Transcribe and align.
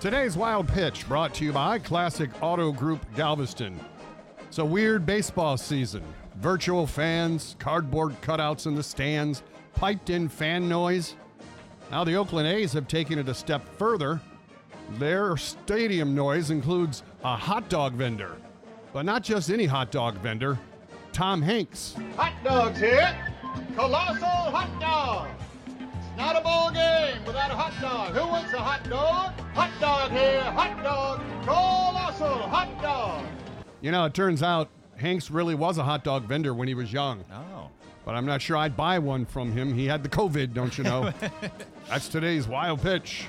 Today's 0.00 0.34
Wild 0.34 0.66
Pitch 0.66 1.06
brought 1.06 1.34
to 1.34 1.44
you 1.44 1.52
by 1.52 1.78
Classic 1.78 2.30
Auto 2.40 2.72
Group 2.72 3.04
Galveston. 3.14 3.78
It's 4.48 4.56
a 4.56 4.64
weird 4.64 5.04
baseball 5.04 5.58
season. 5.58 6.02
Virtual 6.36 6.86
fans, 6.86 7.54
cardboard 7.58 8.18
cutouts 8.22 8.64
in 8.64 8.74
the 8.74 8.82
stands, 8.82 9.42
piped 9.74 10.08
in 10.08 10.30
fan 10.30 10.70
noise. 10.70 11.16
Now 11.90 12.04
the 12.04 12.14
Oakland 12.14 12.48
A's 12.48 12.72
have 12.72 12.88
taken 12.88 13.18
it 13.18 13.28
a 13.28 13.34
step 13.34 13.62
further. 13.76 14.22
Their 14.92 15.36
stadium 15.36 16.14
noise 16.14 16.48
includes 16.50 17.02
a 17.22 17.36
hot 17.36 17.68
dog 17.68 17.92
vendor, 17.92 18.38
but 18.94 19.04
not 19.04 19.22
just 19.22 19.50
any 19.50 19.66
hot 19.66 19.90
dog 19.90 20.14
vendor, 20.14 20.58
Tom 21.12 21.42
Hanks. 21.42 21.94
Hot 22.16 22.32
dogs 22.42 22.80
here. 22.80 23.14
Colossal 23.76 24.24
hot 24.24 24.80
dog. 24.80 25.28
It's 25.76 26.16
not 26.16 26.36
a 26.36 26.40
ball 26.40 26.70
game 26.70 27.22
without 27.26 27.50
a 27.50 27.54
hot 27.54 27.74
dog. 27.82 28.14
Who 28.14 28.26
wants 28.26 28.54
a 28.54 28.60
hot 28.60 28.88
dog? 28.88 29.34
Hot 29.54 29.70
dog 29.80 30.10
here. 30.10 30.42
Hot 30.42 30.82
dog. 30.82 31.20
Colossal 31.44 32.38
hot 32.48 32.82
dog. 32.82 33.24
You 33.80 33.90
know, 33.90 34.04
it 34.04 34.14
turns 34.14 34.42
out 34.42 34.68
Hanks 34.96 35.30
really 35.30 35.54
was 35.54 35.78
a 35.78 35.82
hot 35.82 36.04
dog 36.04 36.24
vendor 36.24 36.54
when 36.54 36.68
he 36.68 36.74
was 36.74 36.92
young. 36.92 37.24
Oh. 37.32 37.70
But 38.04 38.14
I'm 38.14 38.26
not 38.26 38.42
sure 38.42 38.56
I'd 38.56 38.76
buy 38.76 38.98
one 38.98 39.26
from 39.26 39.52
him. 39.52 39.74
He 39.74 39.86
had 39.86 40.02
the 40.02 40.08
COVID, 40.08 40.52
don't 40.54 40.76
you 40.76 40.84
know? 40.84 41.12
That's 41.88 42.08
today's 42.08 42.46
wild 42.46 42.82
pitch. 42.82 43.26